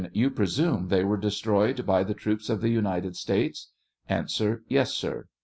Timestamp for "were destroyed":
1.03-1.85